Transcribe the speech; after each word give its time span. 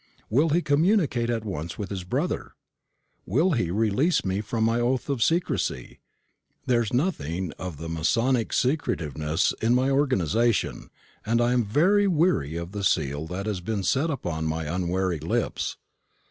Will 0.31 0.49
he 0.49 0.63
communicate 0.63 1.29
at 1.29 1.45
once 1.45 1.77
with 1.77 1.91
his 1.91 2.03
brother? 2.03 2.55
Will 3.27 3.51
he 3.51 3.69
release 3.69 4.25
me 4.25 4.41
from 4.41 4.63
my 4.63 4.79
oath 4.79 5.09
of 5.09 5.21
secrecy? 5.21 5.99
There 6.65 6.81
is 6.81 6.91
nothing 6.91 7.51
of 7.59 7.77
the 7.77 7.87
masonic 7.87 8.51
secretiveness 8.51 9.53
in 9.61 9.75
my 9.75 9.91
organisation, 9.91 10.89
and 11.23 11.39
I 11.39 11.53
am 11.53 11.63
very 11.63 12.07
weary 12.07 12.55
of 12.55 12.71
the 12.71 12.83
seal 12.83 13.27
that 13.27 13.45
has 13.45 13.61
been 13.61 13.83
set 13.83 14.09
upon 14.09 14.45
my 14.47 14.65
unwary 14.65 15.19
lips. 15.19 15.77